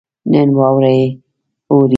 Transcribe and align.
نن 0.31 0.49
واوره 0.57 0.97
اوري 1.71 1.89